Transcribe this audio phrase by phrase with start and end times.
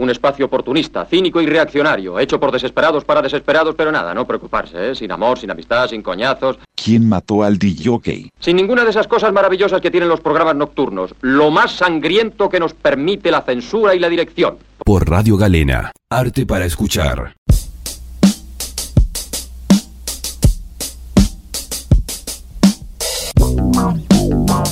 [0.00, 4.92] Un espacio oportunista, cínico y reaccionario, hecho por desesperados para desesperados, pero nada, no preocuparse,
[4.92, 4.94] ¿eh?
[4.94, 6.58] Sin amor, sin amistad, sin coñazos.
[6.74, 8.30] ¿Quién mató al DJ?
[8.38, 11.14] Sin ninguna de esas cosas maravillosas que tienen los programas nocturnos.
[11.20, 14.56] Lo más sangriento que nos permite la censura y la dirección.
[14.82, 17.34] Por Radio Galena, arte para escuchar.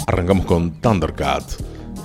[0.06, 1.44] Arrancamos con Thundercat,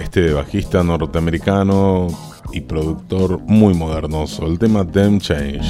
[0.02, 5.66] este bajista norteamericano y productor muy modernoso, el tema Them Change.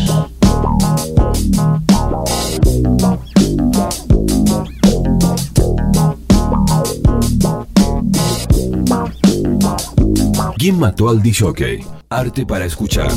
[10.58, 11.86] ¿Quién mató al DJ?
[12.10, 13.12] Arte para escuchar.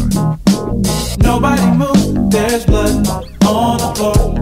[1.19, 3.07] Nobody move, there's blood
[3.47, 4.37] on the floor.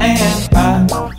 [0.00, 1.09] And I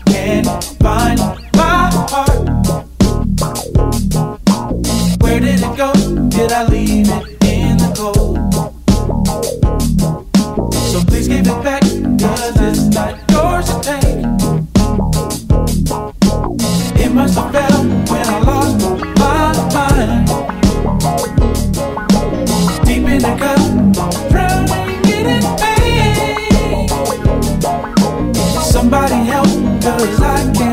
[6.52, 8.36] Did I leave it in the cold?
[10.92, 14.26] So please give it back, cause it's not yours to take.
[17.00, 18.82] It must have fell when I lost
[19.18, 20.28] my mind.
[22.86, 23.62] Deep in the cup,
[24.30, 26.90] drowning in its pain.
[28.62, 29.48] Somebody help,
[29.82, 30.71] cause I can't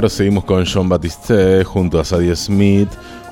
[0.00, 2.88] Ahora seguimos con John Batiste junto a Sadie Smith,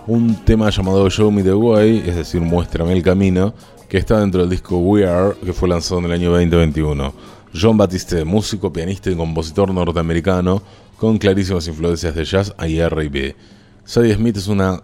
[0.06, 3.54] un tema llamado Show Me the Way, es decir, Muéstrame el Camino,
[3.88, 7.14] que está dentro del disco We Are, que fue lanzado en el año 2021.
[7.58, 10.62] John Batiste, músico, pianista y compositor norteamericano,
[10.98, 13.34] con clarísimas influencias de jazz y R&B.
[13.84, 14.82] Sadie Smith es una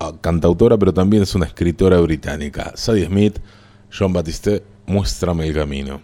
[0.00, 2.72] ah, cantautora, pero también es una escritora británica.
[2.74, 3.38] Sadie Smith,
[3.90, 6.02] John Batiste, Muéstrame el Camino.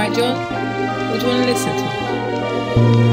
[0.00, 0.34] Right, John.
[1.10, 3.09] What do you want to listen to?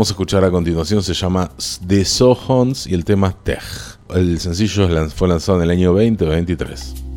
[0.00, 1.50] Vamos a escuchar a continuación se llama
[1.86, 3.58] The Sohons y el tema Tej.
[4.08, 7.09] El sencillo fue lanzado en el año 2023.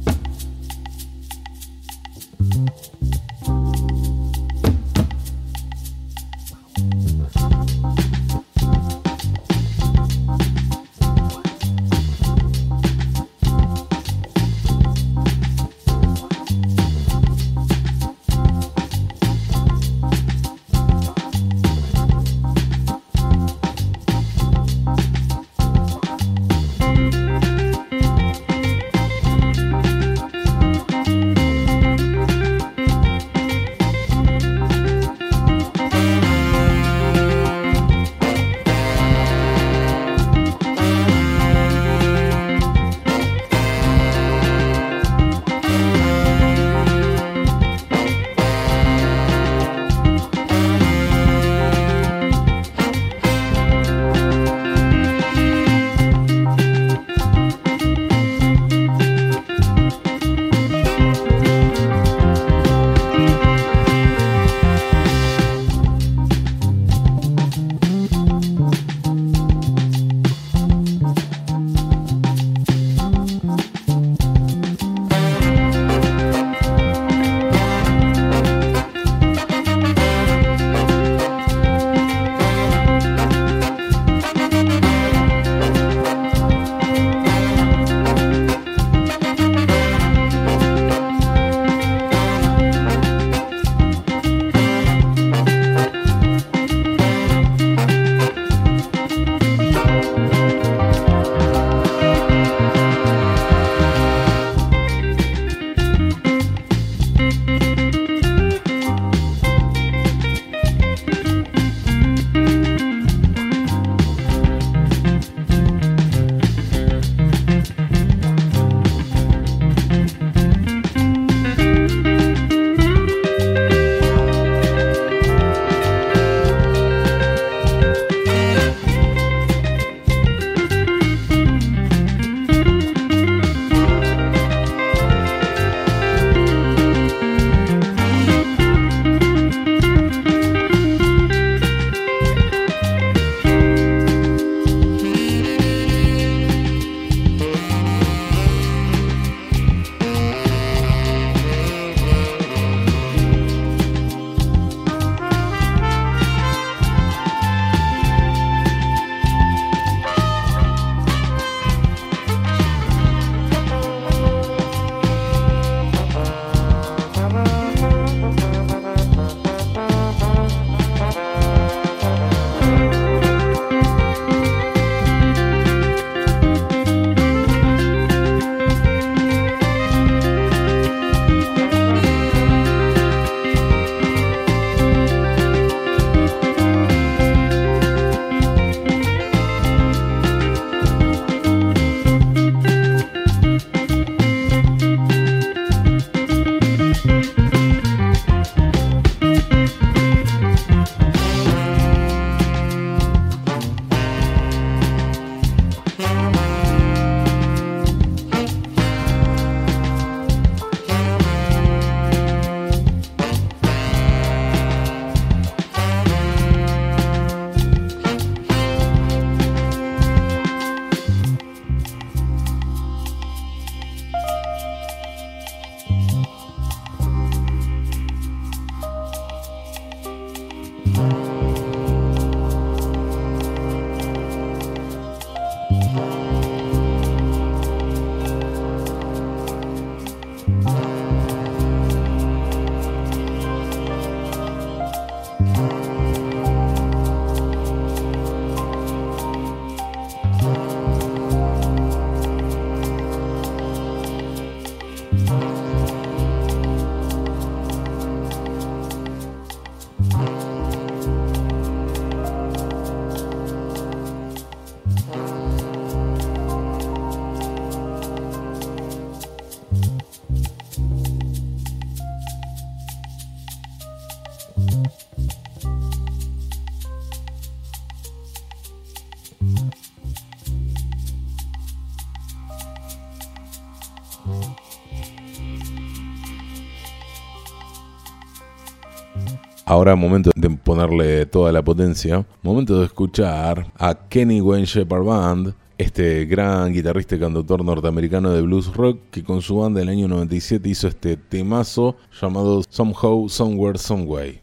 [289.83, 295.56] Ahora momento de ponerle toda la potencia, momento de escuchar a Kenny Wayne Shepherd Band,
[295.78, 300.07] este gran guitarrista y cantautor norteamericano de blues rock que con su banda del año
[300.07, 304.40] 97 hizo este temazo llamado Somehow, Somewhere, Someway.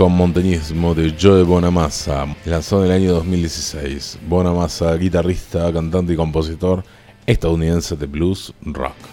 [0.00, 4.20] Con Montañismo de Joe Bonamassa, lanzado en el año 2016.
[4.26, 6.82] Bonamassa, guitarrista, cantante y compositor
[7.26, 9.09] estadounidense de blues rock.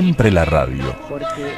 [0.00, 0.96] siempre la radio.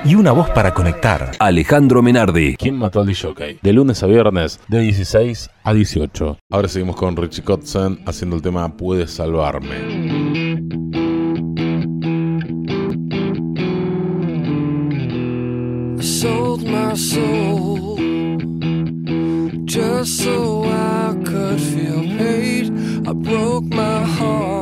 [0.05, 1.31] Y una voz para conectar.
[1.39, 2.57] Alejandro Menardi.
[2.57, 3.59] ¿Quién mató al DJ?
[3.63, 6.39] De lunes a viernes, de 16 a 18.
[6.51, 9.77] Ahora seguimos con Richie Kotzen haciendo el tema Puedes salvarme.
[23.05, 24.53] I broke my heart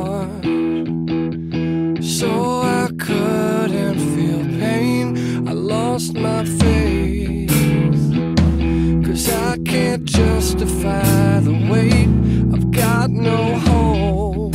[6.01, 7.49] lost my faith.
[9.05, 12.09] Cause I can't justify the weight.
[12.53, 14.53] I've got no hope.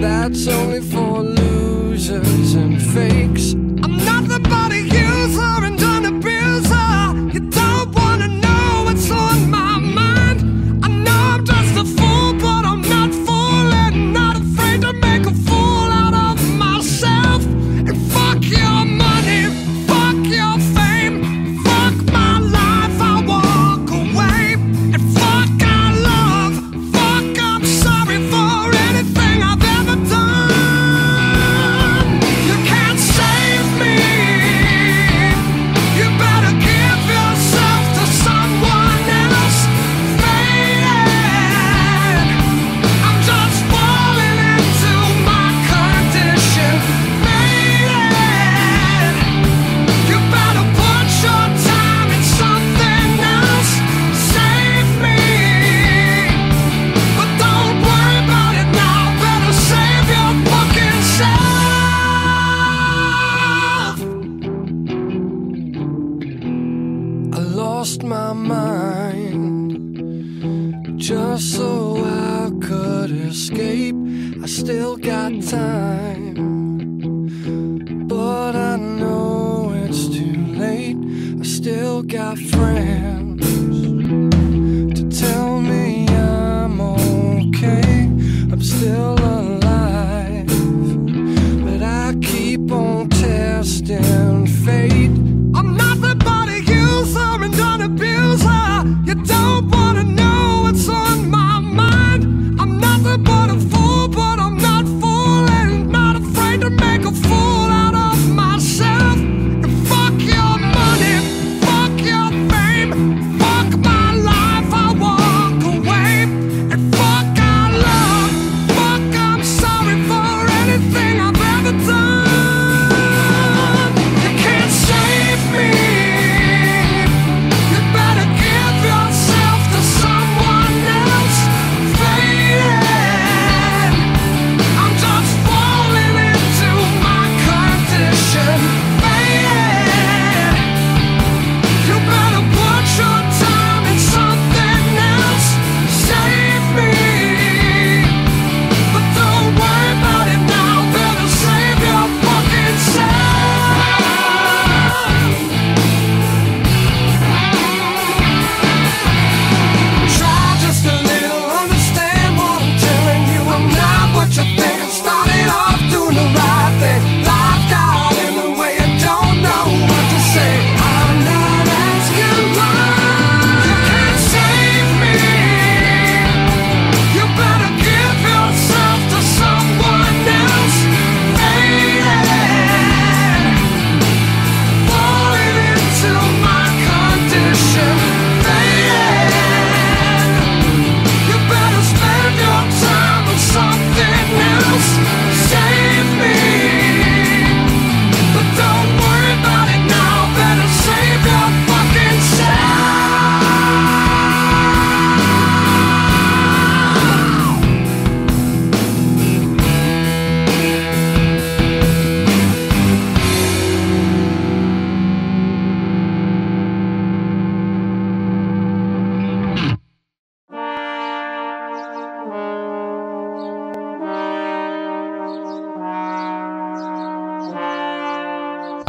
[0.00, 3.52] That's only for losers and fakes.
[3.84, 5.77] I'm not the body user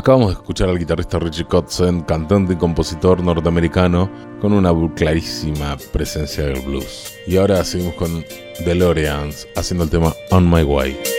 [0.10, 4.10] Acabamos de escuchar al guitarrista Richie Kotzen, cantante y compositor norteamericano,
[4.42, 7.14] con una clarísima presencia del blues.
[7.28, 8.26] Y ahora seguimos con
[8.66, 11.19] DeLoreans haciendo el tema On My Way.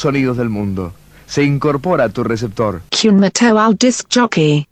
[0.00, 0.92] sonidos del mundo.
[1.26, 2.82] Se incorpora a tu receptor.
[3.40, 4.66] al Disc Jockey.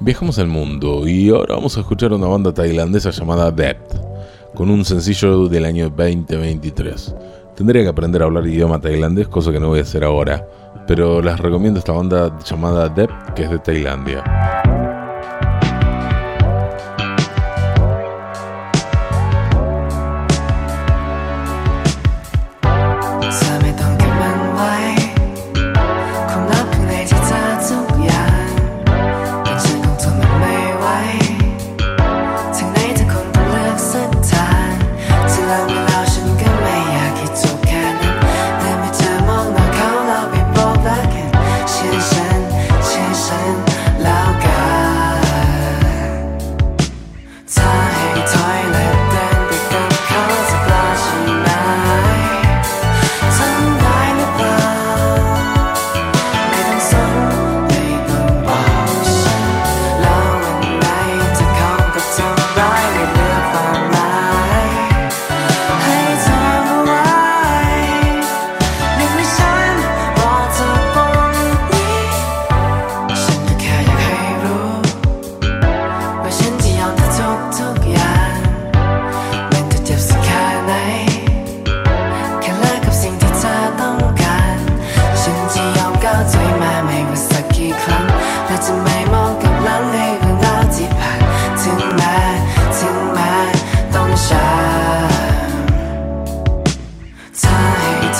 [0.00, 3.94] Viajamos al mundo y ahora vamos a escuchar una banda tailandesa llamada Depth,
[4.54, 7.14] con un sencillo del año 2023.
[7.56, 10.46] Tendría que aprender a hablar idioma tailandés, cosa que no voy a hacer ahora,
[10.86, 14.63] pero les recomiendo esta banda llamada Depth, que es de Tailandia.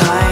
[0.01, 0.24] time.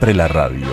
[0.00, 0.66] la radio.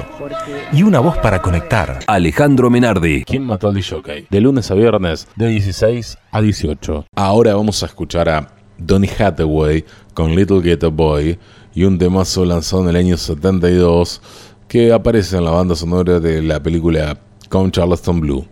[0.73, 1.99] Y una voz para conectar.
[2.07, 3.23] Alejandro Menardi.
[3.23, 4.27] ¿Quién mató al DJ?
[4.29, 7.05] De lunes a viernes, de 16 a 18.
[7.15, 11.39] Ahora vamos a escuchar a Donny Hathaway con Little Ghetto Boy
[11.73, 14.21] y un temazo lanzado en el año 72
[14.67, 17.17] que aparece en la banda sonora de la película
[17.49, 18.45] Con Charleston Blue.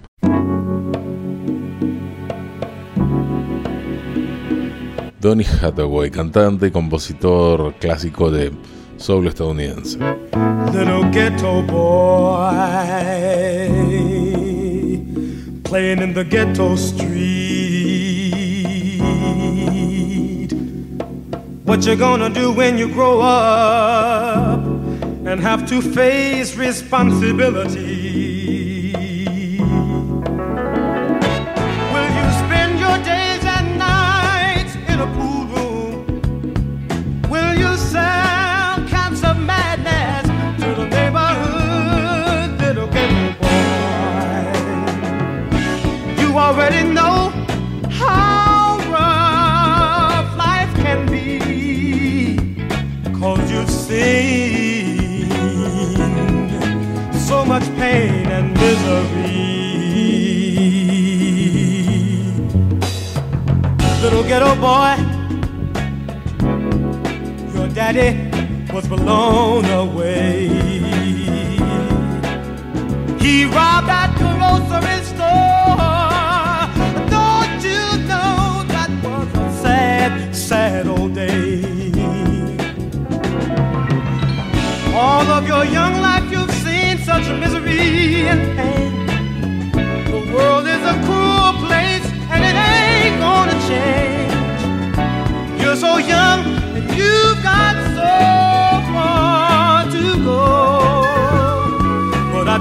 [5.20, 8.52] Donny Hathaway, cantante y compositor clásico de
[9.02, 9.98] soul estadounidense.
[10.74, 12.52] Little ghetto boy
[15.64, 17.32] playing in the ghetto street.
[21.64, 24.64] What you gonna do when you grow up
[25.26, 27.91] and have to face responsibility?
[73.22, 75.78] He robbed that grocery store.
[77.16, 81.62] Don't you know that was a sad, sad old day?
[84.94, 89.06] All of your young life you've seen such misery and pain.
[90.12, 94.62] The world is a cruel place and it ain't gonna change.
[95.62, 96.40] You're so young
[96.76, 97.81] and you've got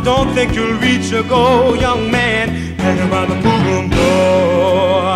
[0.05, 2.49] don't think you'll reach your goal, young man.
[2.79, 5.11] Hang around the boom door.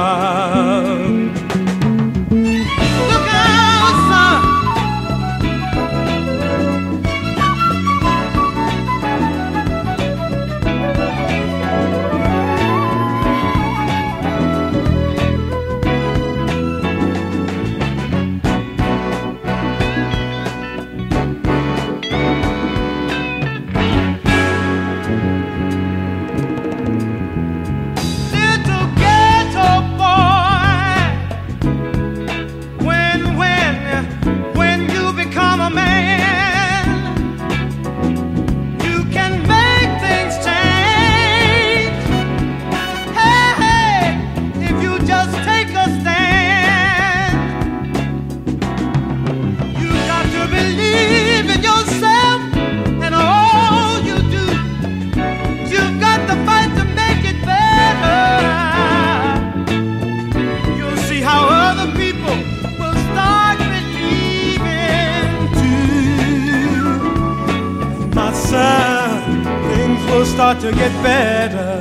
[70.61, 71.74] To get better.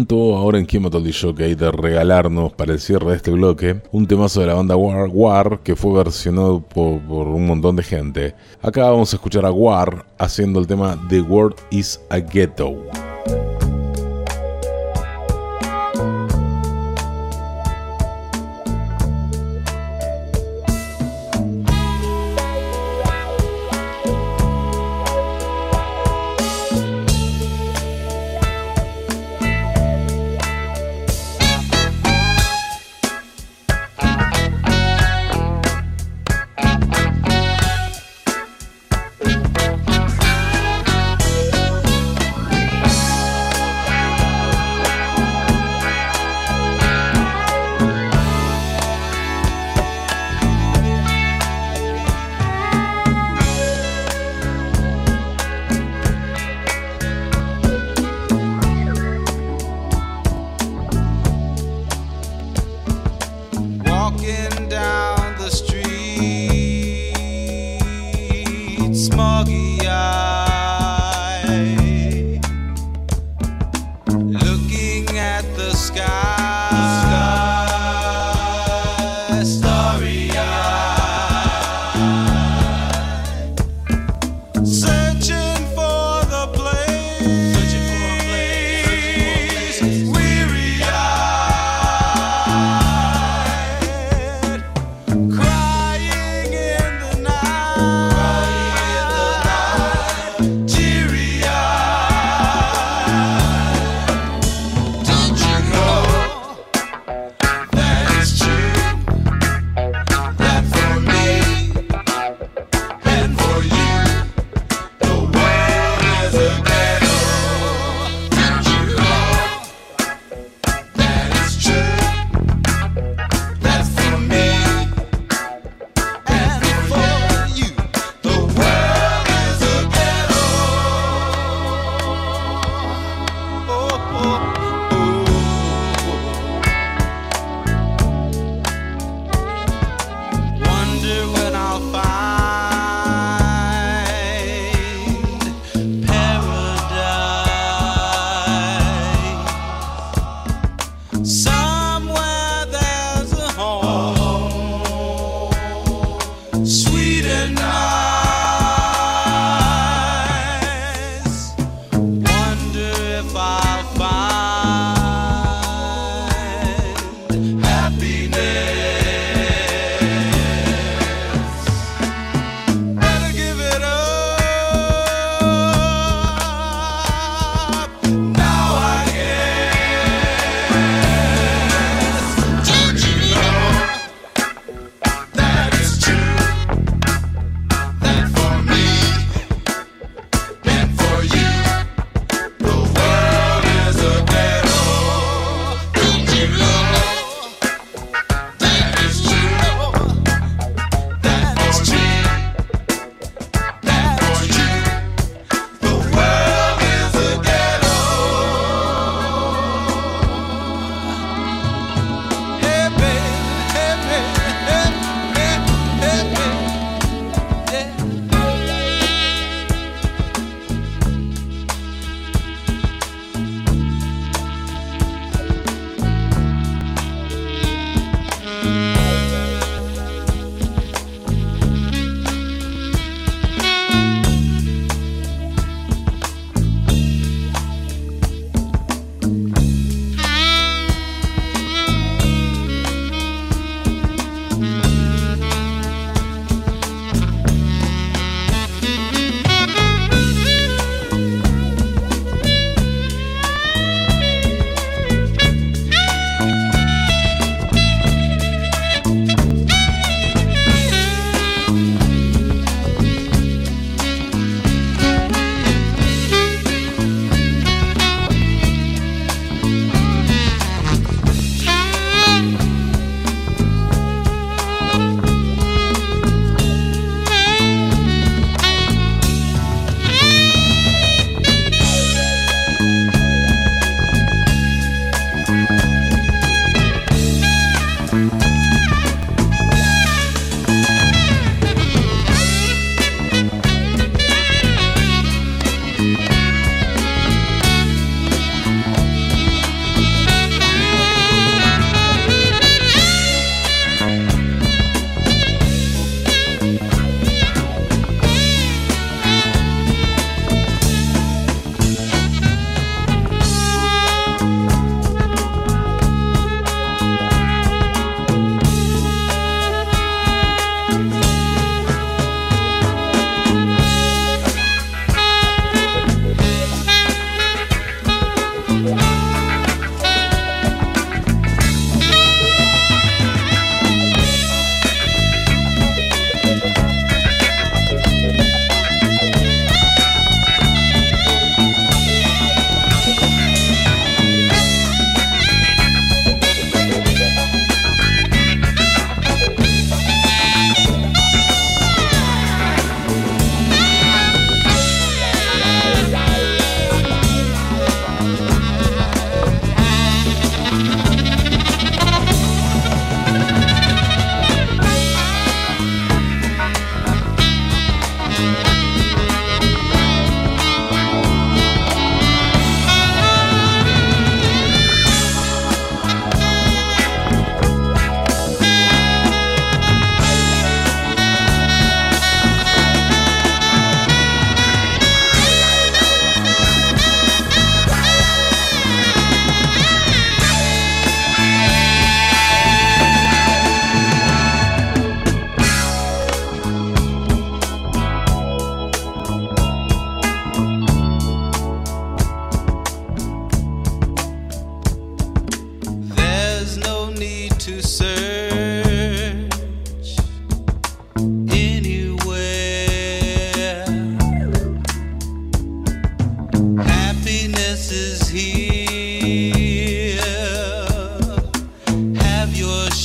[0.00, 3.82] Momento ahora en Quién mató al DJ de regalarnos para el cierre de este bloque
[3.92, 7.82] un temazo de la banda War, War que fue versionado por, por un montón de
[7.82, 8.34] gente.
[8.62, 12.78] Acá vamos a escuchar a War haciendo el tema The World is a Ghetto.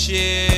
[0.08, 0.55] Your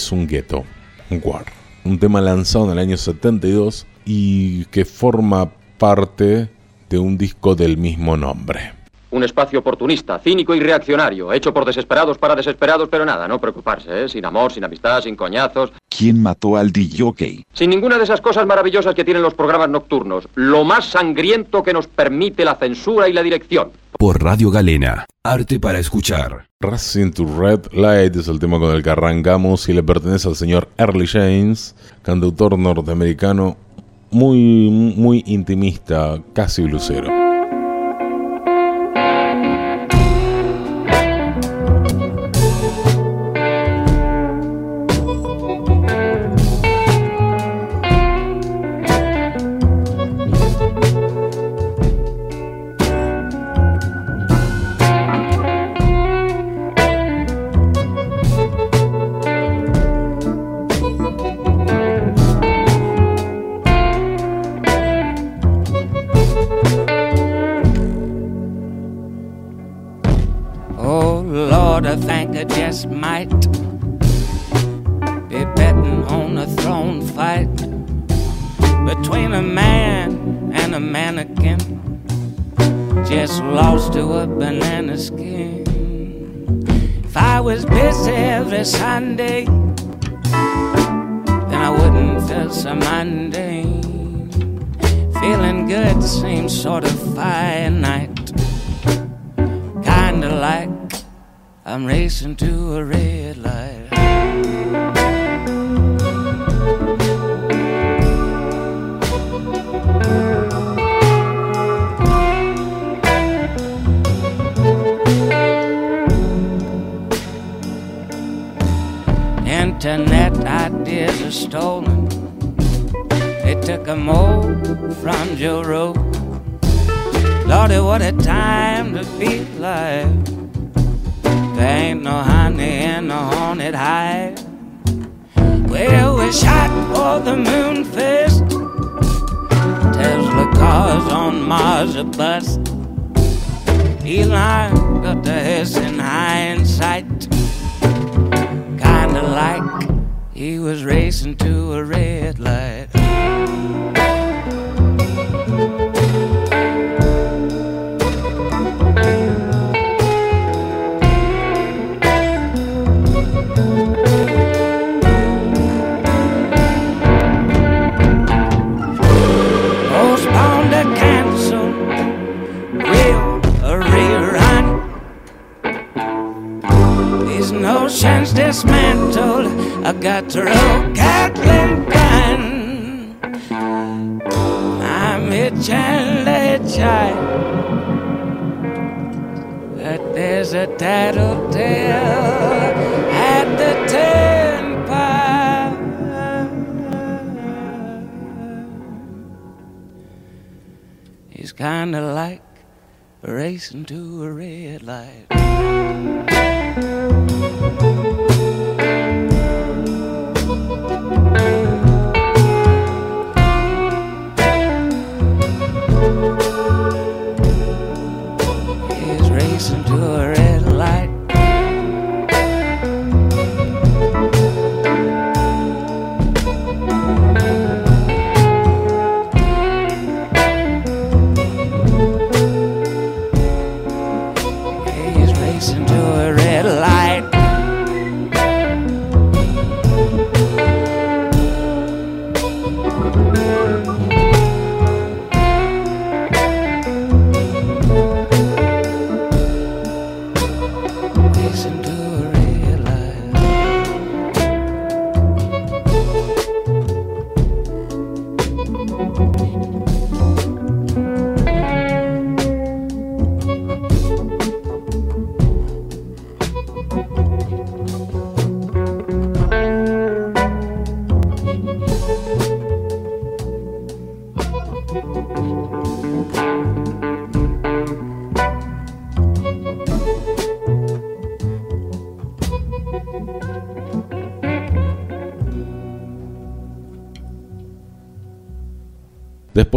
[0.00, 0.64] es un gueto,
[1.10, 1.44] un war.
[1.84, 6.50] Un tema lanzado en el año 72 y que forma parte
[6.88, 8.79] de un disco del mismo nombre.
[9.20, 14.04] Un espacio oportunista, cínico y reaccionario, hecho por desesperados para desesperados, pero nada, no preocuparse,
[14.04, 14.08] ¿eh?
[14.08, 17.44] Sin amor, sin amistad, sin coñazos, ¿Quién mató al DJ?
[17.52, 20.26] sin ninguna de esas cosas maravillosas que tienen los programas nocturnos.
[20.36, 23.72] Lo más sangriento que nos permite la censura y la dirección.
[23.98, 25.04] Por Radio Galena.
[25.22, 26.46] Arte para escuchar.
[26.60, 30.36] Racing to Red Light es el tema con el que arrancamos y le pertenece al
[30.36, 33.58] señor Early James, cantautor norteamericano
[34.10, 37.19] muy, muy intimista, casi blusero.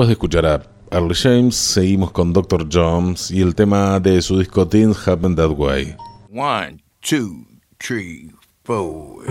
[0.03, 2.67] Después de escuchar a Early James, seguimos con Dr.
[2.69, 5.95] Jones y el tema de su disco Things Happen That Way.
[6.29, 7.45] One, two,
[7.79, 8.29] three,
[8.65, 9.23] four.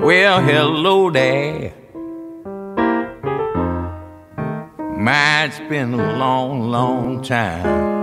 [0.00, 1.74] Well, hello there.
[4.96, 7.95] Man, it's been a long, long time.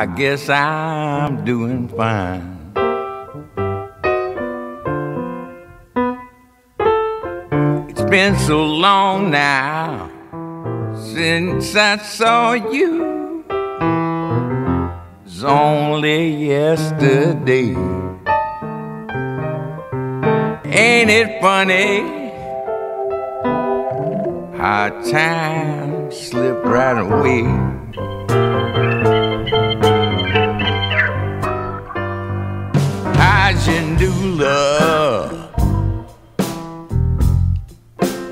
[0.00, 2.72] I guess I'm doing fine.
[7.90, 10.08] It's been so long now
[10.94, 13.44] since I saw you.
[15.26, 17.76] It's only yesterday.
[20.64, 22.00] Ain't it funny
[24.56, 27.70] how time slipped right away?
[33.66, 35.54] New love?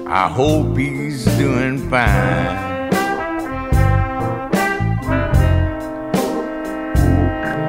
[0.06, 2.88] I hope he's doing fine.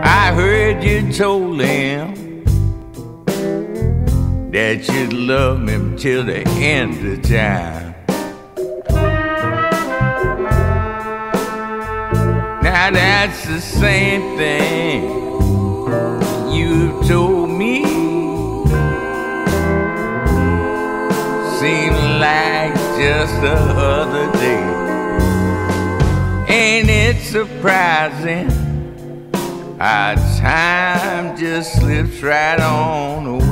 [0.05, 2.15] I heard you told him
[4.51, 7.93] that you'd love him till the end of time.
[12.63, 15.29] Now that's the same thing
[16.53, 17.48] you told
[21.69, 21.79] me.
[21.79, 24.63] Seemed like just the other day.
[26.47, 28.49] Ain't it surprising
[29.79, 33.48] how time just slips right on away?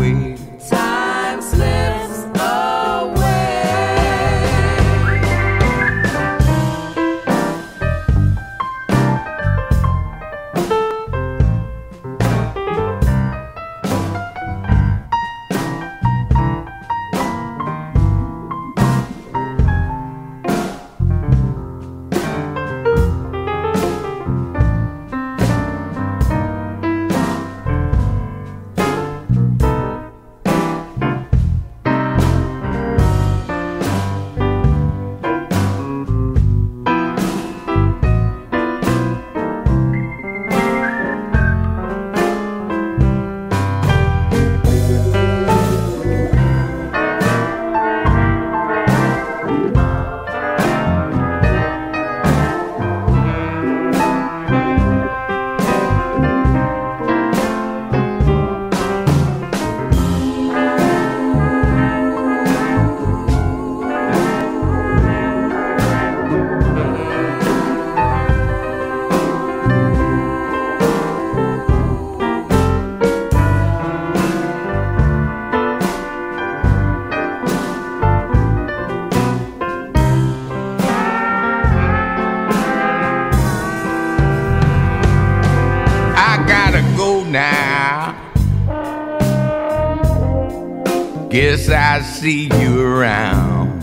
[92.27, 93.79] see you around.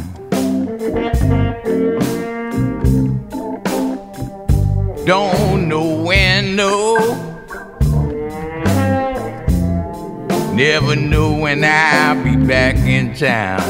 [5.07, 6.99] Don't know when, no.
[10.53, 13.64] Never know when I'll be back in town.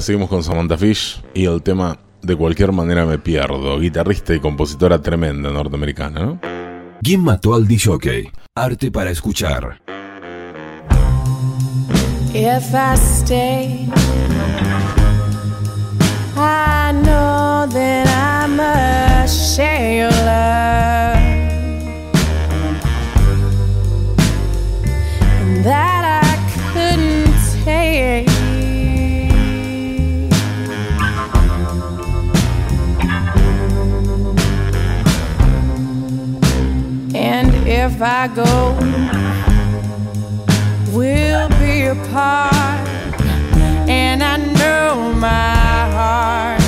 [0.00, 5.00] Seguimos con Samantha Fish y el tema De cualquier manera me pierdo, guitarrista y compositora
[5.00, 6.40] tremenda norteamericana, ¿no?
[7.02, 8.30] ¿Quién mató al DJ?
[8.54, 9.80] Arte para escuchar.
[16.36, 18.80] I know that I must.
[37.70, 38.74] if I go,
[40.92, 42.88] we'll be apart,
[43.88, 46.59] and I know my heart.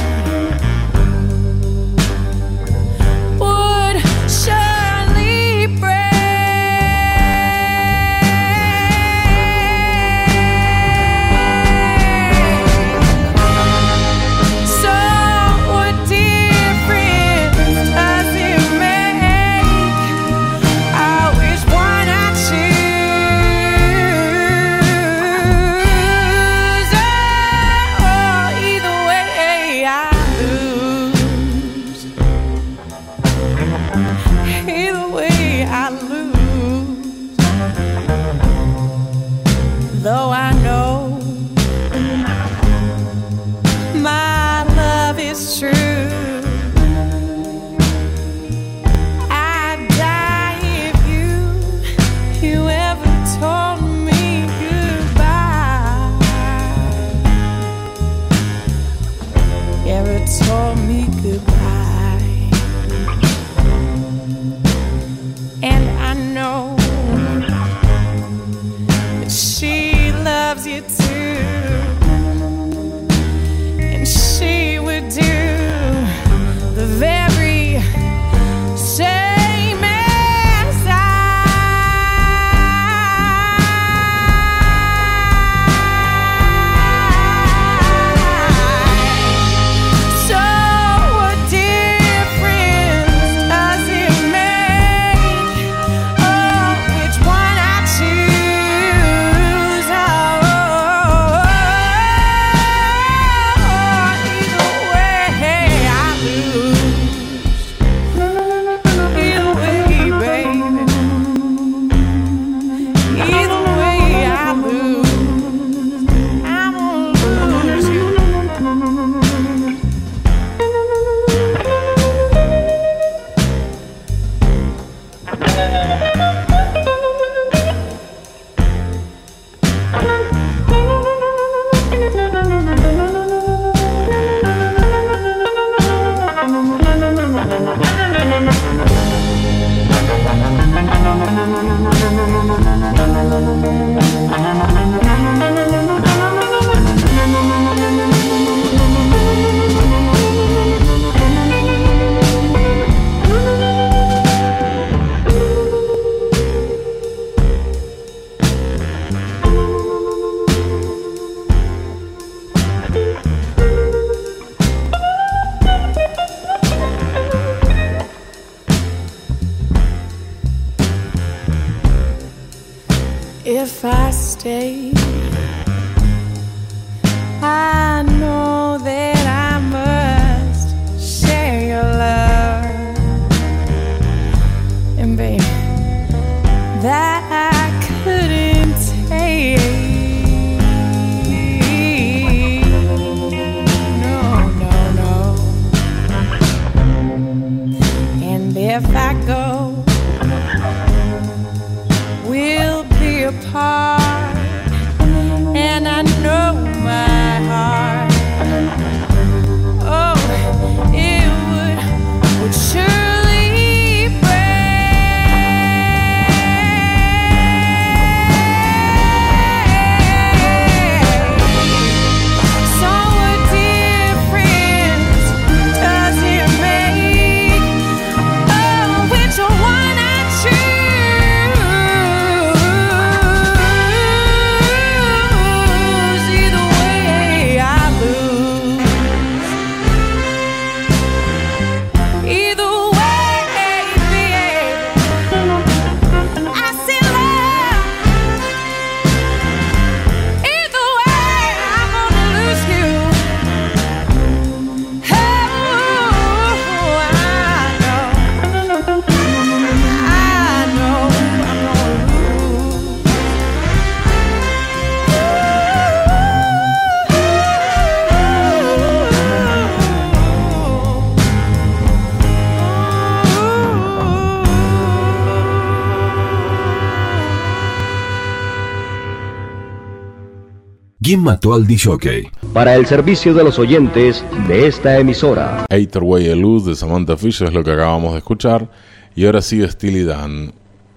[281.12, 282.26] ¿Quién mató al disjockey?
[282.54, 285.66] Para el servicio de los oyentes de esta emisora.
[285.70, 288.70] Way de Luz de Samantha Fisher es lo que acabamos de escuchar.
[289.14, 290.54] Y ahora sigue Steely Dan,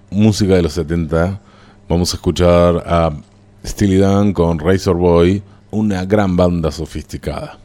[0.09, 1.41] música de los 70.
[1.89, 3.11] Vamos a escuchar a
[3.65, 7.59] Steely Dan con Razor Boy, una gran banda sofisticada.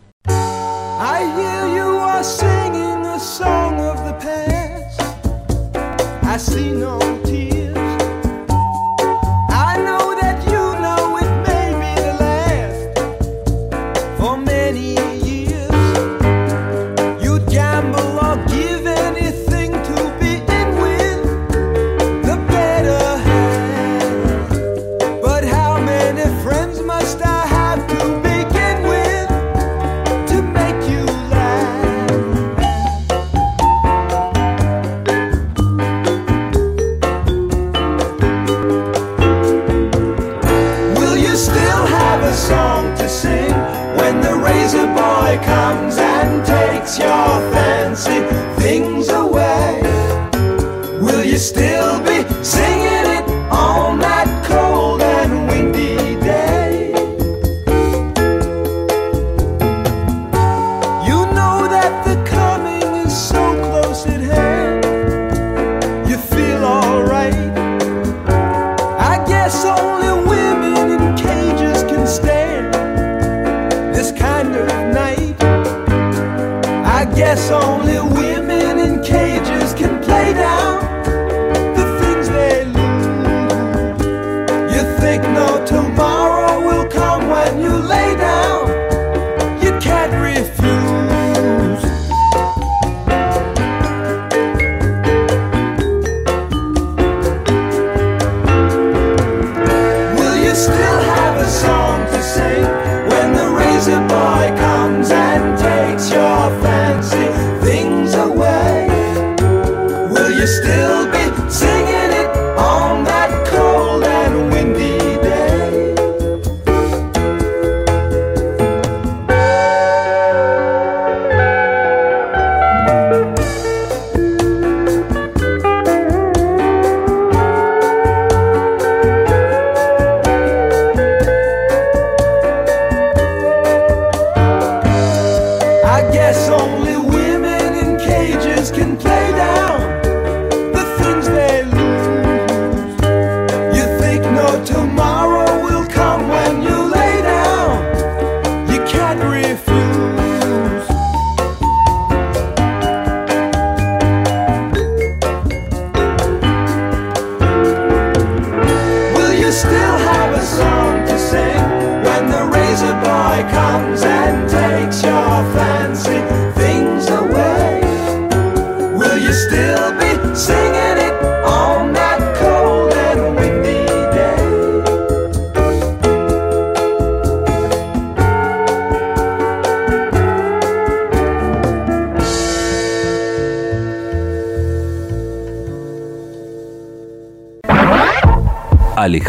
[74.93, 75.37] night.
[77.01, 80.81] I guess only women in cages can play down
[81.77, 83.07] the things they lose.
[84.75, 85.90] You think no tomorrow.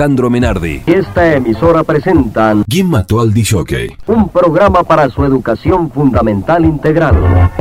[0.02, 0.82] Alejandro Menardi.
[0.88, 3.92] Esta emisora presentan ¿Quién mató al Dishockey?
[4.08, 7.52] Un programa para su educación fundamental integral.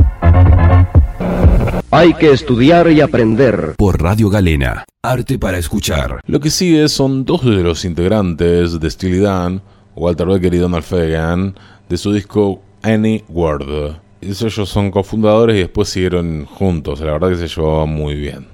[1.90, 3.74] Hay que estudiar y aprender.
[3.76, 6.22] Por Radio Galena, arte para escuchar.
[6.24, 9.60] Lo que sigue son dos de los integrantes de Steely Dan,
[9.94, 11.54] Walter Becker y Donald Fagan,
[11.90, 13.96] de su disco Any Word.
[14.22, 17.00] Ellos son cofundadores y después siguieron juntos.
[17.00, 18.49] La verdad que se llevaba muy bien.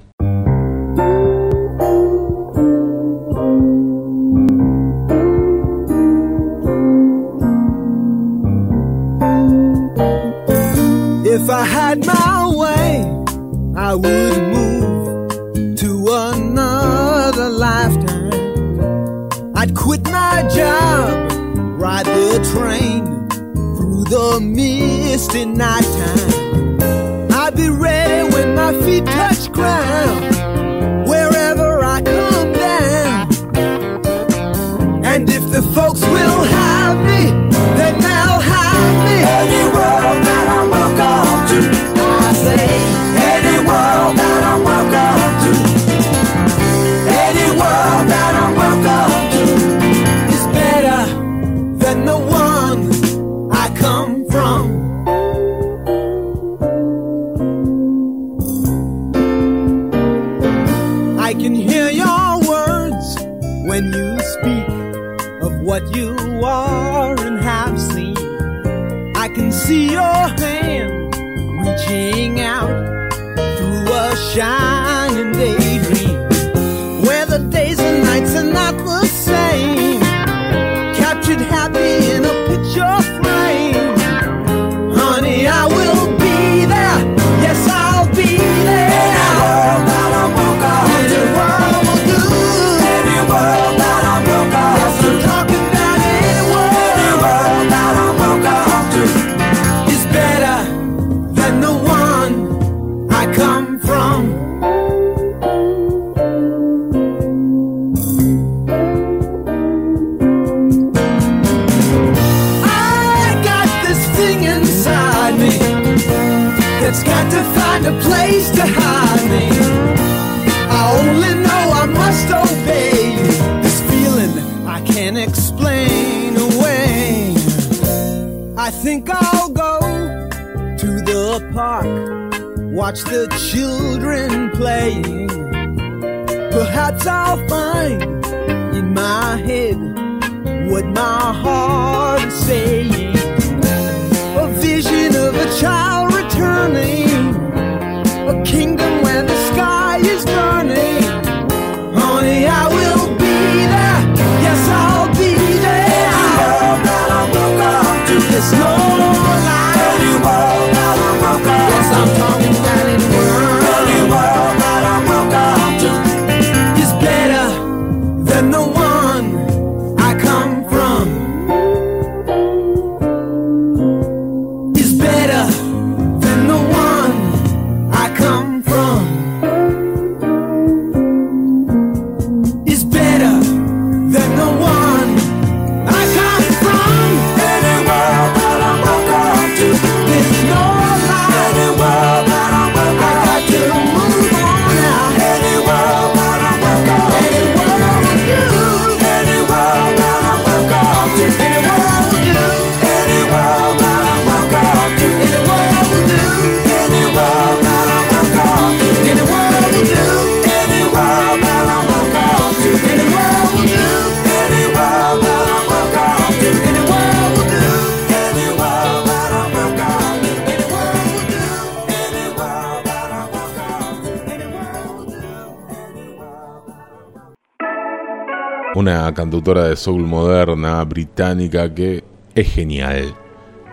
[229.16, 233.14] cantautora de soul moderna británica que es genial.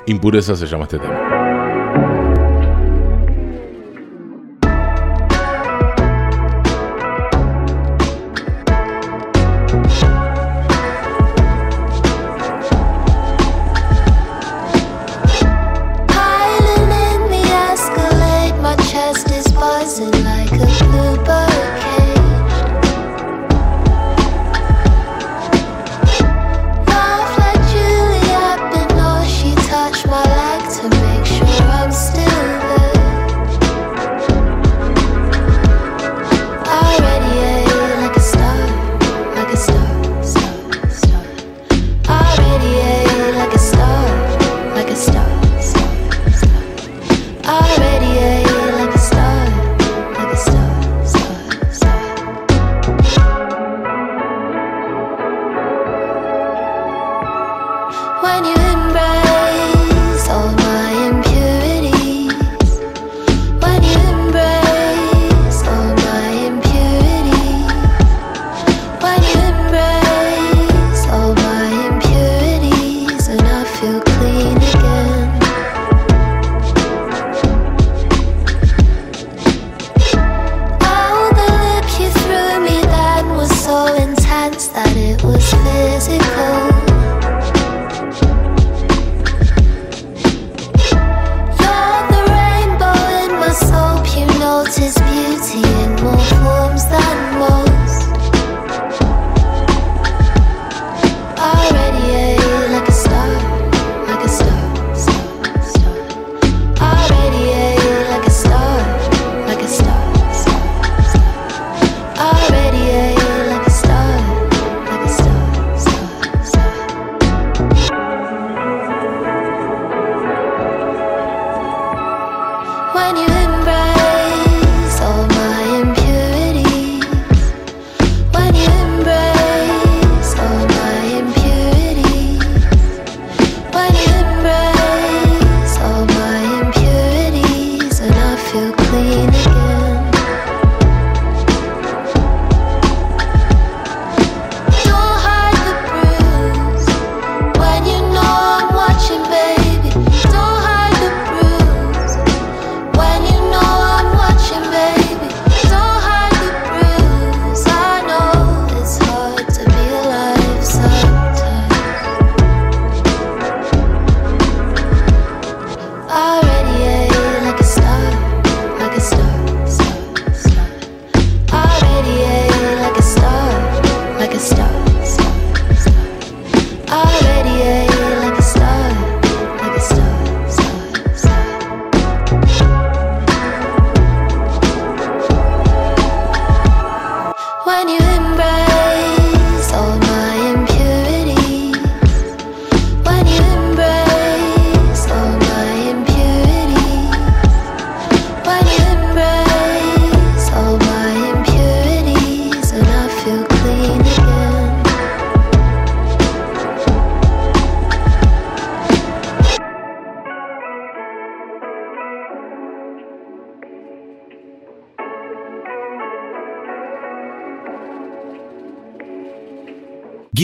[0.08, 1.33] Impureza se llama este tema.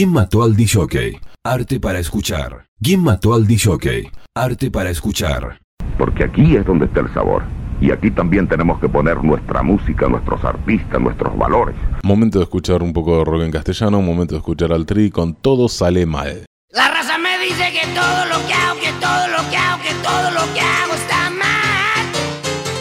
[0.00, 1.20] ¿Quién mató al disjockey?
[1.44, 2.64] Arte para escuchar.
[2.82, 4.08] ¿Quién mató al disjockey?
[4.34, 5.60] Arte para escuchar.
[5.98, 7.42] Porque aquí es donde está el sabor.
[7.82, 11.76] Y aquí también tenemos que poner nuestra música, nuestros artistas, nuestros valores.
[12.02, 15.34] Momento de escuchar un poco de rock en castellano, momento de escuchar al tri con
[15.34, 16.46] Todo sale mal.
[16.70, 19.94] La raza me dice que todo lo que hago, que todo lo que hago, que
[20.02, 22.06] todo lo que hago está mal.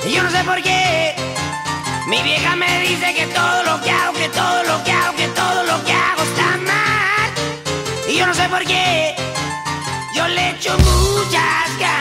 [0.08, 1.16] Y yo no sé por qué.
[2.08, 5.19] Mi vieja me dice que todo lo que hago, que todo lo que hago.
[8.40, 9.16] sé por qué
[10.16, 11.99] yo le echo muchas ganas.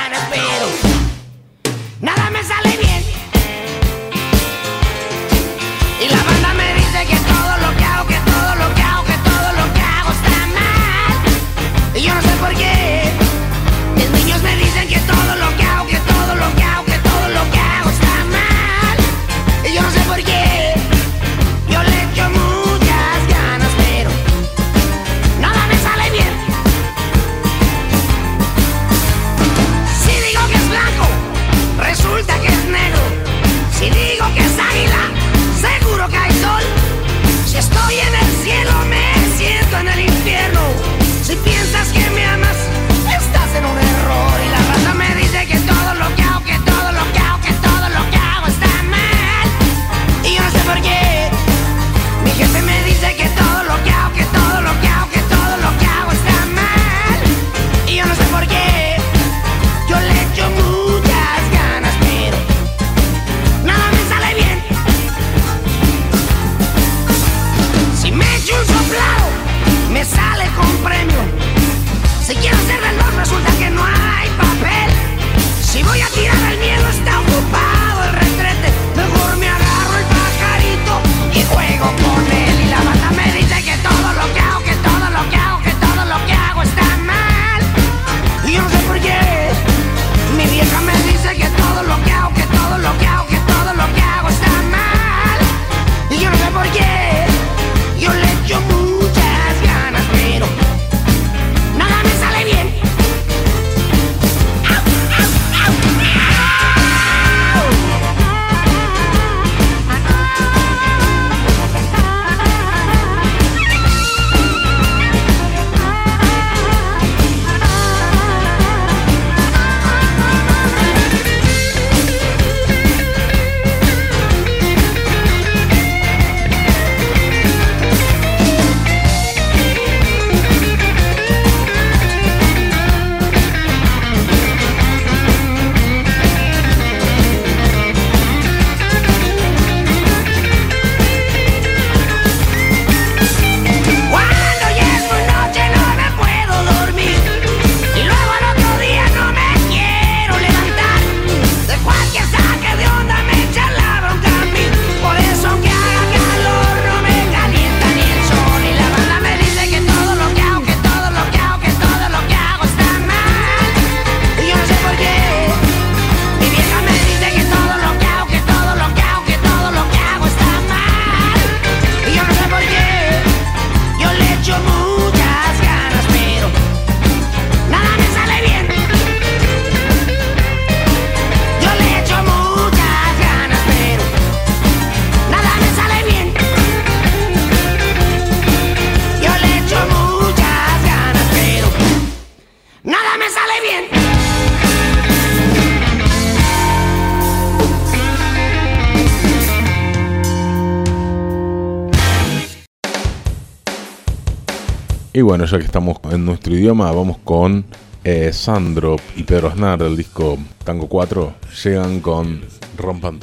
[205.28, 207.62] bueno, ya que estamos en nuestro idioma, vamos con
[208.02, 211.34] eh, Sandro y Pedro Aznar del disco Tango 4.
[211.64, 212.40] Llegan con
[212.78, 213.18] Rompan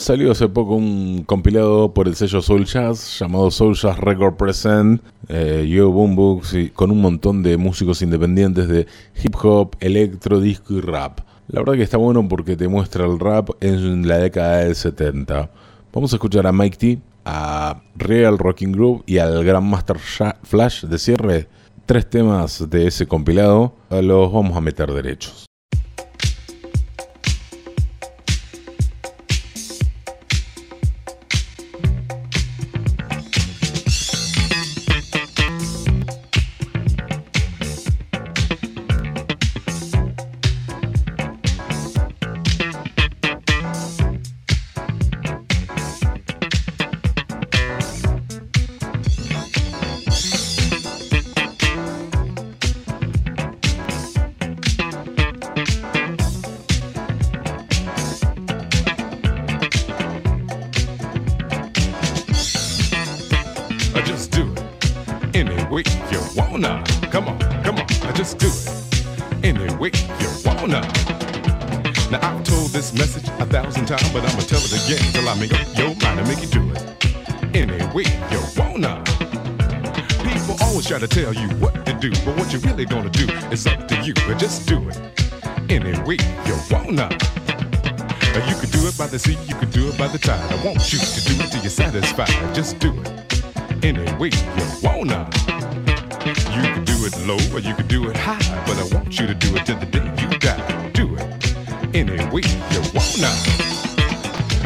[0.00, 5.02] Salió hace poco un compilado por el sello Soul Jazz llamado Soul Jazz Record Present,
[5.28, 8.86] eh, Yo Boom Books, con un montón de músicos independientes de
[9.22, 11.20] hip hop, electro, disco y rap.
[11.48, 15.50] La verdad que está bueno porque te muestra el rap en la década del 70.
[15.92, 20.98] Vamos a escuchar a Mike T, a Real Rocking Group y al Grandmaster Flash de
[20.98, 21.46] cierre.
[21.84, 25.49] Tres temas de ese compilado los vamos a meter derechos.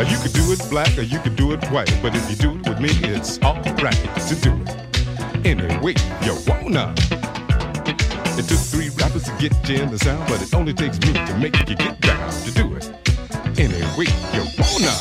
[0.08, 2.50] You could do it black or you could do it white, but if you do
[2.56, 3.94] it with me, it's alright
[4.28, 6.94] to do it any way you wanna.
[8.36, 11.12] It took three rappers to get you in the sound, but it only takes me
[11.12, 12.90] to make you get down to do it
[13.58, 14.94] any way you wanna.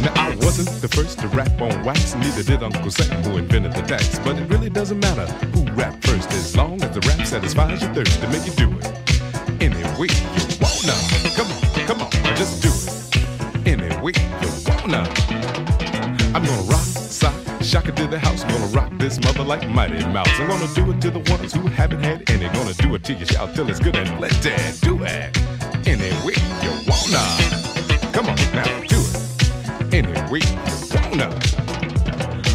[0.00, 3.72] Now I wasn't the first to rap on wax, neither did Uncle Sam who invented
[3.72, 4.18] the tax.
[4.18, 7.92] But it really doesn't matter who rapped first, as long as the rap satisfies your
[7.94, 8.86] thirst to make you do it
[9.60, 10.96] any way you wanna.
[11.36, 12.83] Come on, come on, just do it
[17.74, 18.44] it to the house.
[18.44, 20.28] I'm gonna rock this mother like Mighty Mouse.
[20.38, 22.46] I'm gonna do it to the ones who haven't had any.
[22.54, 25.36] Gonna do it till you shout till it's good and let that do it
[25.84, 27.24] any way you wanna.
[28.12, 31.34] Come on now, do it any way you wanna.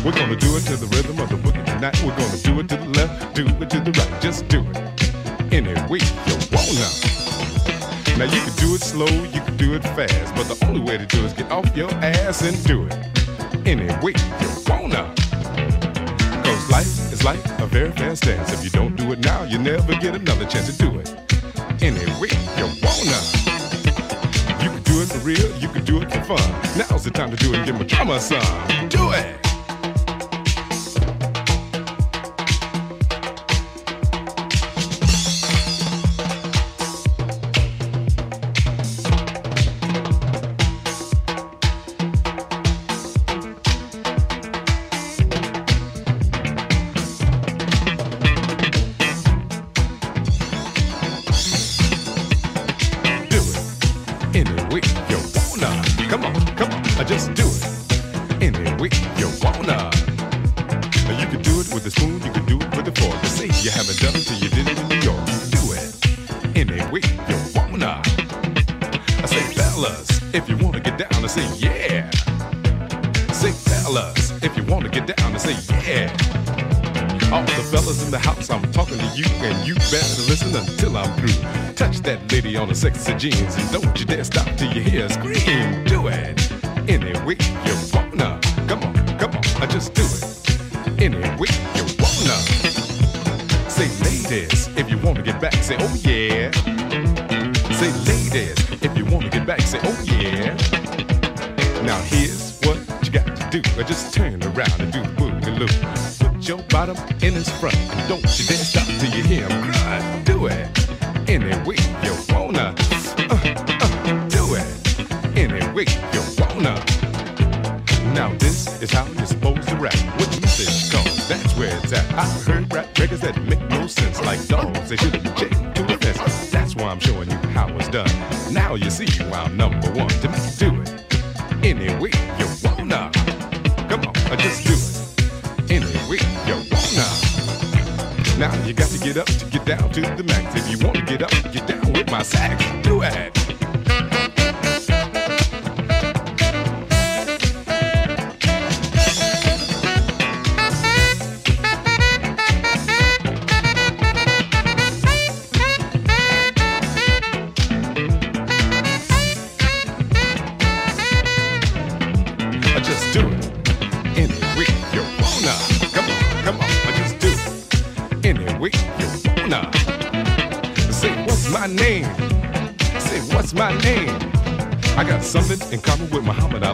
[0.05, 2.01] We're gonna do it to the rhythm of the boogie tonight.
[2.01, 4.21] We're gonna do it to the left, do it to the right.
[4.21, 4.77] Just do it
[5.51, 6.87] any way you wanna.
[8.17, 10.97] Now you can do it slow, you can do it fast, but the only way
[10.97, 12.97] to do it is get off your ass and do it
[13.65, 15.13] any way you wanna.
[16.43, 18.53] Cause life is like a very fast dance.
[18.53, 21.09] If you don't do it now, you never get another chance to do it
[21.81, 23.19] any way you wanna.
[24.61, 26.77] You can do it for real, you can do it for fun.
[26.77, 28.41] Now's the time to do it and give my drummer some.
[28.89, 29.58] Do it!
[83.19, 83.88] Jeans, and don't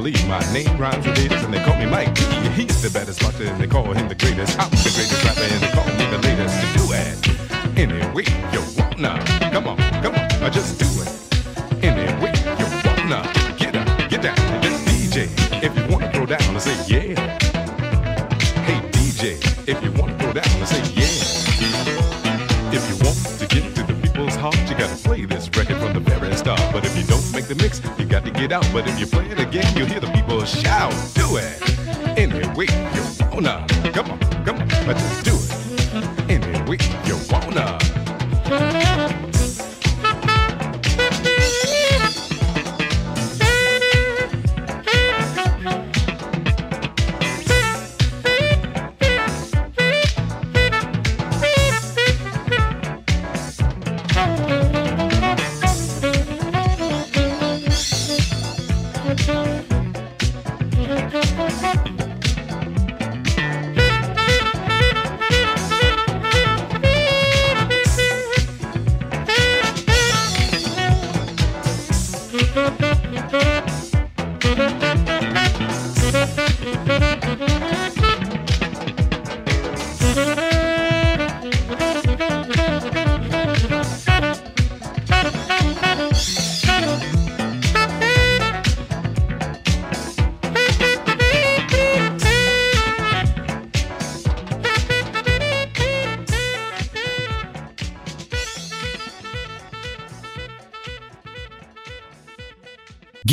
[0.06, 0.14] Ali.
[0.28, 2.16] My name rhymes with haters and they call me Mike.
[2.56, 4.60] He's the baddest boxer and they call him the greatest.
[4.60, 4.75] I'm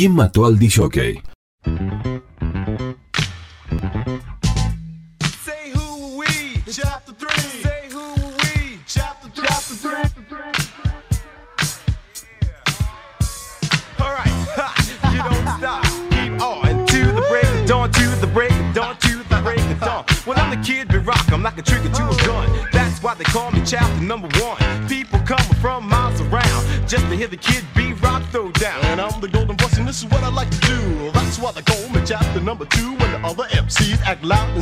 [0.03, 1.32] ¿Quién mató al DJ?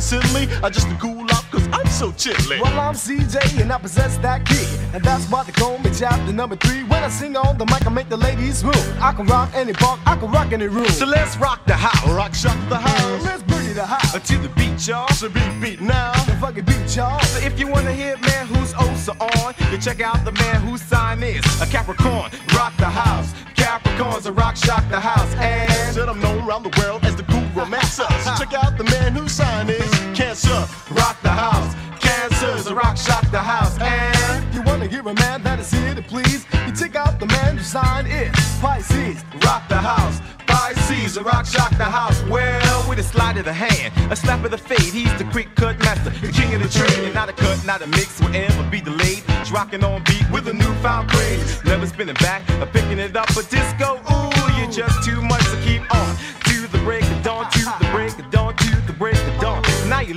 [0.02, 2.60] Silly, I just cool out, cause I'm so chilly.
[2.60, 4.66] Well, I'm CJ and I possess that key.
[4.92, 6.82] And that's why they call me chapter number three.
[6.84, 8.84] When I sing on the mic, I make the ladies move.
[9.00, 10.88] I can rock any park, I can rock any room.
[10.88, 12.08] So let's rock the house.
[12.10, 13.24] Rock shock the house.
[13.24, 14.12] Let's boogie the house.
[14.12, 15.08] To the beat, y'all.
[15.14, 16.12] So beat beat now.
[16.24, 17.20] The fucking beat, y'all.
[17.20, 20.82] So if you wanna hear man who's also on, then check out the man whose
[20.82, 22.30] sign is a Capricorn.
[22.54, 23.32] Rock the house.
[23.54, 25.32] Capricorns a rock shock the house.
[25.36, 28.06] And Said I'm known around the world as the cool romancer.
[28.24, 29.91] So check out the man whose sign is
[30.32, 31.74] Rock the house.
[32.00, 33.78] Cancers a rock shock the house.
[33.78, 37.26] And you wanna hear a man that is here to please, you take out the
[37.26, 39.22] man whose sign is Pisces.
[39.44, 40.22] rock the house.
[40.46, 42.22] Pisces a rock shock the house.
[42.30, 45.54] Well, with a slide of the hand, a slap of the fade, he's the quick
[45.54, 47.12] cut master, the king of the trade.
[47.12, 49.22] Not a cut, not a mix, will ever be delayed.
[49.52, 51.62] Rocking on beat with a newfound craze.
[51.62, 54.00] Never spinning back, or picking it up, but disco,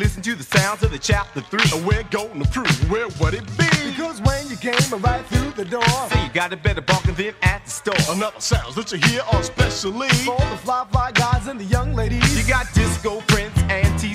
[0.05, 1.65] listen to the sounds of the chapter three.
[1.73, 3.65] And we're going to prove where would it be?
[3.89, 7.33] Because when you came right through the door, So you got a better bargain than
[7.41, 8.15] at the store.
[8.15, 10.09] Another sounds that you hear are specially.
[10.09, 13.54] for the fly fly guys and the young ladies, You got disco prince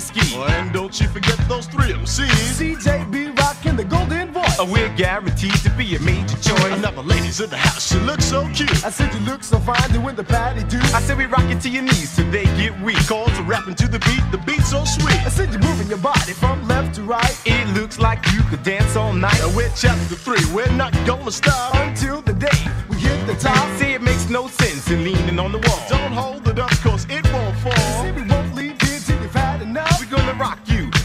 [0.08, 0.32] and.
[0.34, 2.56] Oh, and don't you forget those three MCs.
[2.58, 4.58] CJB rocking the golden voice.
[4.58, 6.72] Uh, We're guaranteed to be a major choice.
[6.72, 8.70] Another ladies in the house, she looks so cute.
[8.84, 10.78] I said you look so fine doing the patty do.
[10.94, 12.98] I said we rock it to your knees till they get weak.
[13.06, 15.20] Calls are rapping to the beat, the beat's so sweet.
[15.26, 18.62] I said you're moving your body from left to right It looks like you could
[18.62, 19.40] dance all night.
[19.42, 21.74] And we're chapter three, we're not gonna stop.
[21.74, 23.64] until the day we hit the top.
[23.78, 25.80] See, it makes no sense in leaning on the wall.
[25.88, 28.29] Don't hold it up, cause it won't fall.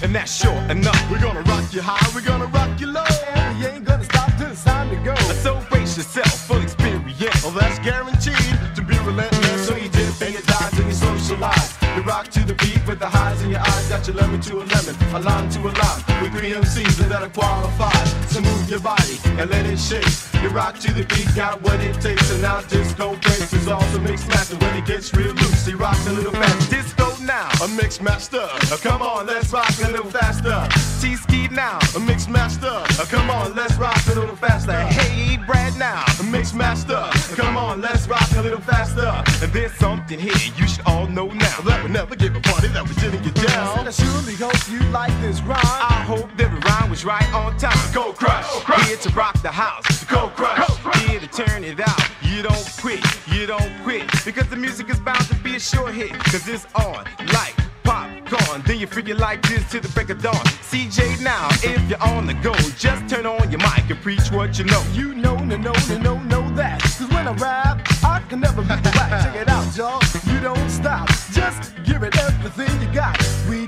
[0.05, 1.01] And that's sure enough.
[1.09, 3.03] We're gonna rock you high, we're gonna rock you low.
[3.33, 5.15] And we ain't gonna stop till it's time to go.
[5.45, 7.43] So brace yourself, full experience.
[7.43, 9.67] Well, that's guaranteed to be relentless.
[9.67, 11.84] So you dip and you dive and you socialize.
[11.95, 13.87] You rock to the beat with the highs in your eyes.
[13.87, 16.21] Got your lemon to a lemon, a lime to a lime.
[16.21, 18.07] With three MCs that are qualified.
[18.29, 20.03] So move your body and let it shake.
[20.43, 22.29] You rock to the beat, got what it takes.
[22.31, 24.57] And now disco breaks is also mixed master.
[24.57, 26.69] When it gets real loose, he rocks a little fast.
[26.69, 27.49] Disco now.
[27.63, 28.47] A mix master.
[28.81, 30.67] Come on, let's rock a little faster.
[31.01, 31.79] T-ski now.
[31.95, 32.83] A mix master.
[33.09, 34.73] Come on, let's rock a little faster.
[34.73, 36.03] Hey, Brad now.
[36.19, 37.09] A mix master.
[37.35, 39.11] Come on, let's rock a little faster.
[39.43, 41.61] And there's something here you should all know now.
[41.61, 43.87] That would never give a party that was didn't get down.
[43.87, 45.59] I surely hope you like this rhyme.
[45.61, 47.77] I hope that the rhyme was right on time.
[47.93, 50.03] Go crush, crush, here to rock the house.
[50.05, 50.67] Go crush,
[51.05, 52.01] here to turn it out.
[52.23, 54.09] You don't quit, you don't quit.
[54.25, 56.13] Because the music is bound to be a sure hit.
[56.31, 57.53] Cause it's on like
[57.83, 58.63] popcorn.
[58.65, 60.43] Then you freak it like this till the break of dawn.
[60.65, 64.57] CJ now, if you're on the go, just turn on your mic and preach what
[64.57, 64.83] you know.
[64.93, 66.81] You know, no, no, no, no, know that.
[66.81, 69.23] Cause when I rap, I can never be whack.
[69.23, 70.04] Check it out, y'all.
[70.45, 71.07] Don't stop.
[71.31, 73.17] Just give it everything you got.
[73.49, 73.65] We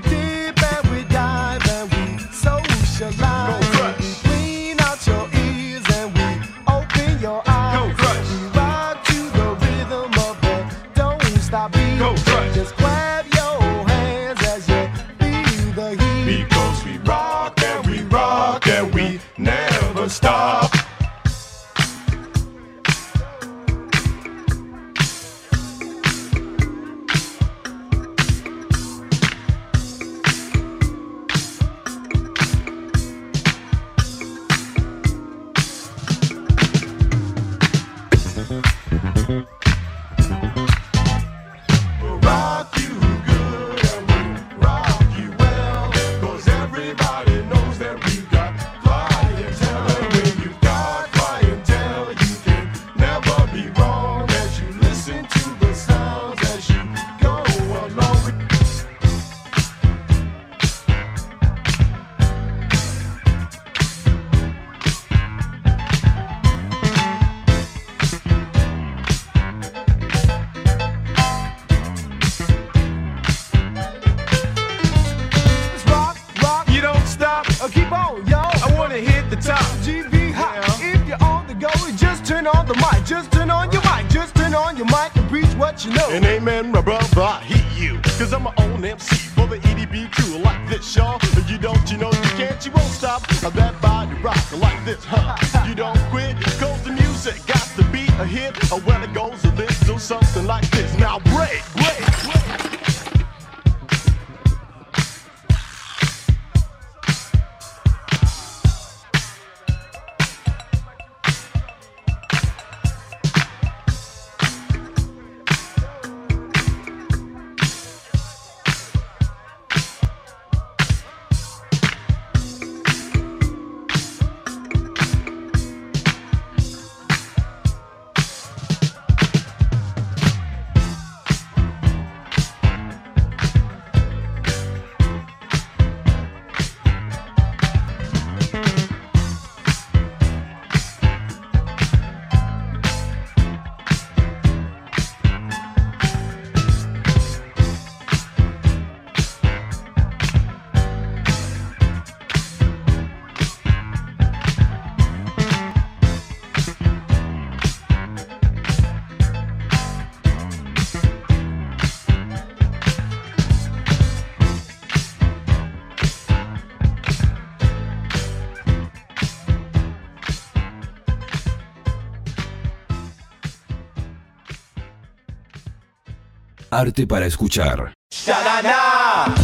[176.78, 177.92] Arte para escuchar.
[178.08, 179.34] Shalana.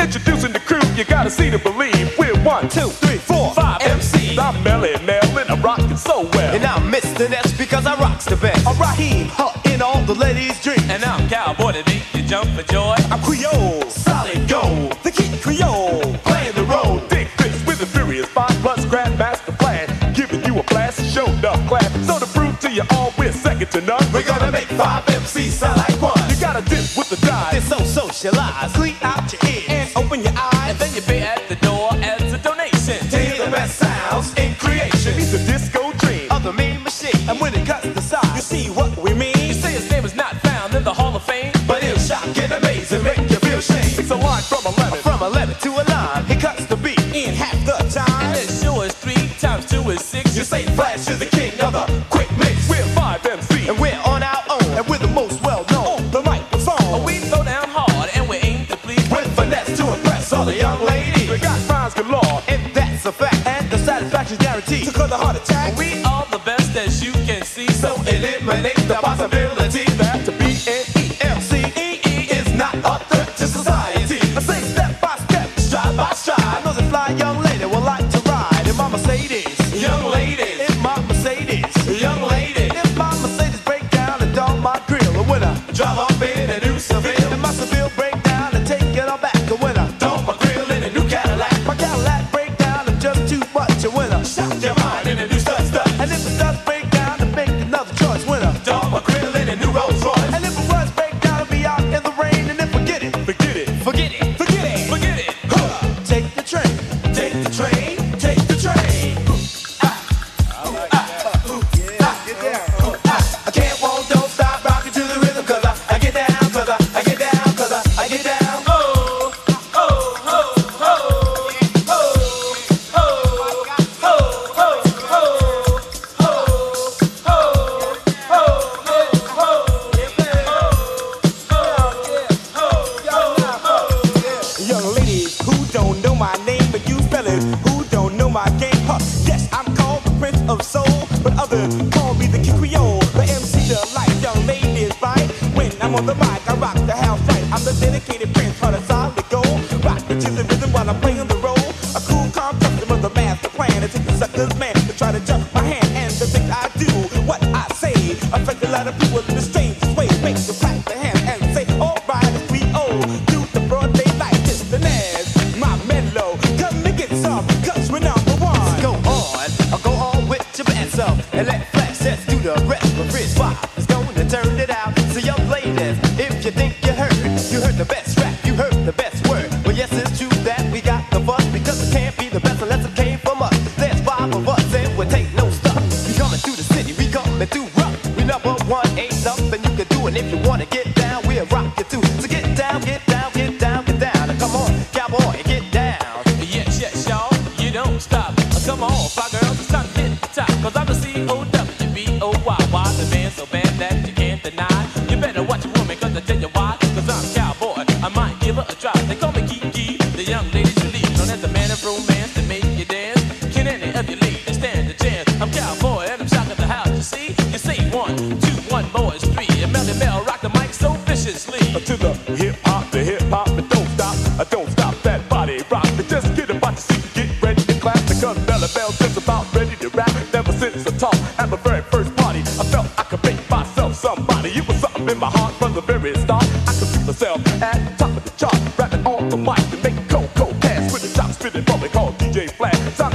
[0.00, 2.16] Introducing the crew, you gotta see to believe.
[2.18, 4.38] We're one, two, three, four, five MCs.
[4.38, 5.08] I'm Melly and
[5.50, 6.54] I'm rocking so well.
[6.54, 7.28] And I'm Mr.
[7.28, 8.66] Ness because I rocks the best.
[8.66, 10.88] I'm Raheem, huh, in all the ladies' dreams.
[10.88, 12.94] And I'm Cowboy to beat you jump for joy.
[13.10, 13.87] I'm Creole.
[28.24, 28.68] Watch your.
[28.70, 29.27] Sweet, I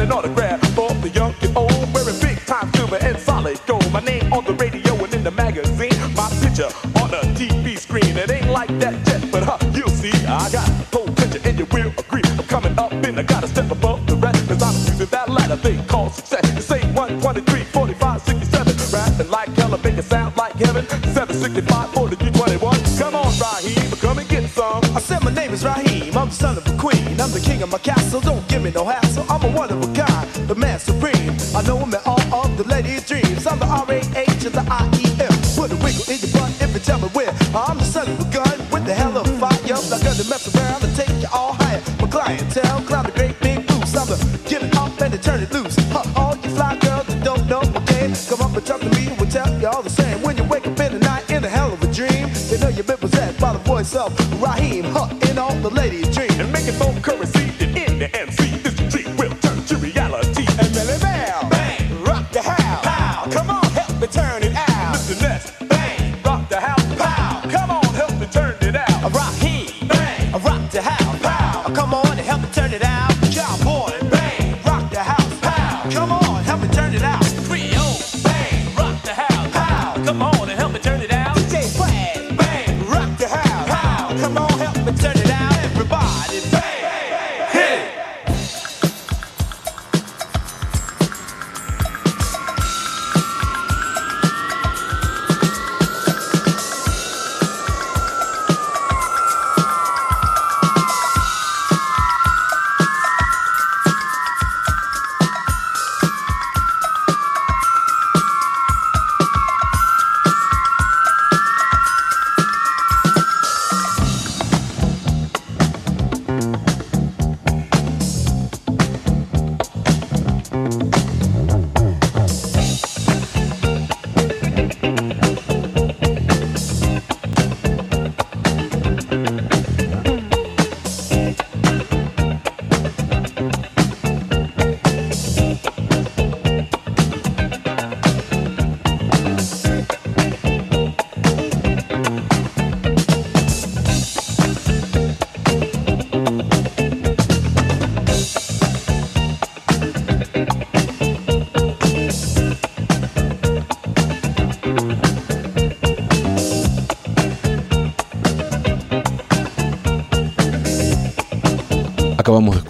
[0.03, 3.89] Signing autograph for the young and old, wearing big time silver and solid gold.
[3.93, 6.67] My name on the radio and in the magazine, my picture
[6.99, 8.17] on the TV screen.
[8.17, 10.11] It ain't like that yet, but huh, you'll see.
[10.27, 12.21] I got potential and you will agree.
[12.37, 15.55] I'm coming up and I gotta step above the rest, cause I'm using that ladder
[15.55, 16.43] they call success.
[16.53, 20.85] You say 123, 45, 67, rapping like hell, make it sound like heaven.
[21.15, 22.75] 765, 40, 21.
[22.99, 24.83] Come on, Raheem, come and get some.
[24.97, 27.21] I said my name is Raheem, I'm the son of a queen.
[27.21, 29.02] I'm the king of my castle, don't give me no hassle.
[32.73, 33.45] Of ladies' dreams.
[33.45, 35.33] I'm the R-A-H and the I-E-M.
[35.55, 37.33] Put a wiggle in your butt if you tell me where.
[37.53, 39.49] I'm the son of a gun with the hell of fire.
[39.61, 41.81] I'm gonna mess around and take you all higher.
[42.01, 43.95] My clientele, climb the great big boots.
[43.95, 44.17] I'm the
[44.47, 45.75] give it up and turn it loose.
[45.91, 48.89] Huh, all you fly girls that don't know my game, come up and talk to
[48.97, 50.21] me and we'll tell you all the same.
[50.21, 52.69] When you wake up in the night in a hell of a dream, you know
[52.69, 54.09] you've been possessed by the voice of
[54.41, 56.02] Raheem, huh, in all the ladies'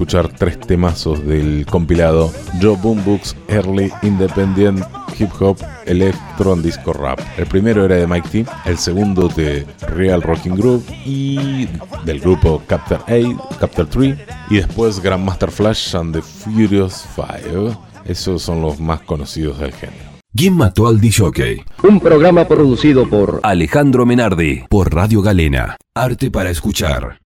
[0.03, 2.29] escuchar tres temazos del compilado
[2.61, 4.83] Joe Boom Books Early Independent
[5.17, 7.21] Hip Hop Electro and Disco Rap.
[7.37, 11.69] El primero era de Mike T, el segundo de Real Rocking Group y
[12.03, 14.17] del grupo Captain 8, Captain 3
[14.49, 17.77] y después Grandmaster Flash and the Furious Five.
[18.03, 20.11] Esos son los más conocidos del género.
[20.35, 21.63] ¿Quién mató al DJ?
[21.83, 25.77] Un programa producido por Alejandro Menardi por Radio Galena.
[25.95, 27.22] Arte para escuchar.